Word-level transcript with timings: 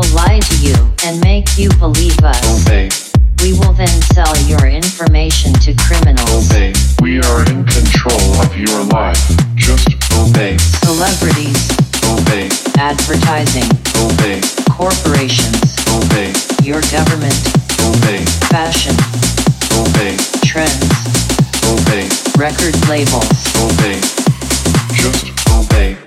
will 0.00 0.14
lie 0.14 0.38
to 0.40 0.56
you 0.64 0.74
and 1.04 1.20
make 1.20 1.58
you 1.58 1.68
believe 1.78 2.18
us. 2.24 2.40
Obey. 2.64 2.88
We 3.42 3.52
will 3.58 3.72
then 3.72 3.88
sell 4.12 4.32
your 4.48 4.64
information 4.66 5.52
to 5.64 5.74
criminals. 5.76 6.48
Obey. 6.48 6.72
We 7.02 7.20
are 7.20 7.40
in 7.50 7.64
control 7.64 8.32
of 8.40 8.56
your 8.56 8.84
life. 8.96 9.20
Just 9.56 9.88
obey. 10.16 10.56
Celebrities. 10.84 11.60
Obey. 12.08 12.48
Advertising. 12.78 13.68
Obey. 14.00 14.40
Corporations. 14.72 15.76
Obey. 15.92 16.32
Your 16.62 16.80
government. 16.88 17.36
Obey. 17.84 18.24
Fashion. 18.48 18.96
Obey. 19.76 20.16
Trends. 20.44 20.80
Obey. 21.68 22.08
Record 22.40 22.76
labels. 22.88 23.28
Obey. 23.60 24.00
Just 24.96 25.28
obey. 25.52 25.99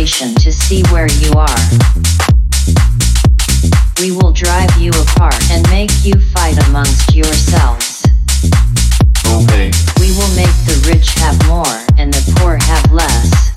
to 0.00 0.50
see 0.50 0.82
where 0.84 1.08
you 1.20 1.30
are. 1.32 1.60
We 4.00 4.12
will 4.12 4.32
drive 4.32 4.70
you 4.78 4.90
apart 4.92 5.36
and 5.50 5.68
make 5.68 5.90
you 6.02 6.14
fight 6.32 6.56
amongst 6.68 7.14
yourselves. 7.14 8.02
Okay. 9.26 9.70
We 10.00 10.08
will 10.16 10.32
make 10.34 10.56
the 10.64 10.80
rich 10.88 11.12
have 11.16 11.36
more 11.46 11.76
and 11.98 12.10
the 12.14 12.32
poor 12.38 12.56
have 12.56 12.90
less. 12.90 13.52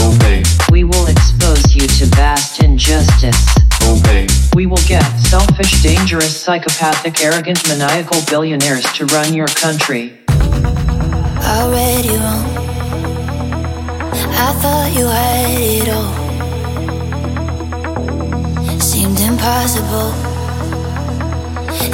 Okay. 0.00 0.42
We 0.72 0.84
will 0.84 1.06
expose 1.06 1.74
you 1.74 1.86
to 1.86 2.06
vast 2.16 2.62
injustice. 2.62 3.54
Okay. 3.86 4.26
We 4.54 4.64
will 4.64 4.82
get 4.88 5.04
selfish, 5.18 5.82
dangerous, 5.82 6.34
psychopathic, 6.34 7.22
arrogant, 7.22 7.68
maniacal 7.68 8.22
billionaires 8.30 8.90
to 8.94 9.04
run 9.06 9.34
your 9.34 9.48
country 9.48 10.24
already 11.44 12.08
wrong 12.08 12.73
I 14.36 14.52
thought 14.60 14.92
you 14.98 15.06
had 15.06 15.60
it 15.60 15.88
all. 15.98 16.14
Seemed 18.80 19.20
impossible. 19.20 20.10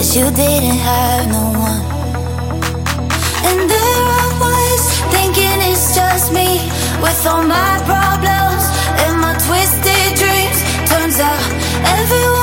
As 0.00 0.16
you 0.16 0.30
didn't 0.30 0.78
have 0.90 1.26
no 1.28 1.44
one. 1.70 1.84
And 3.48 3.60
there 3.70 4.04
I 4.22 4.26
was, 4.44 4.80
thinking 5.14 5.58
it's 5.70 5.94
just 5.94 6.32
me. 6.32 6.48
With 7.02 7.26
all 7.26 7.42
my 7.44 7.72
problems 7.90 8.64
and 9.02 9.14
my 9.20 9.34
twisted 9.46 10.10
dreams. 10.20 10.58
Turns 10.90 11.18
out 11.20 11.42
everyone. 11.98 12.39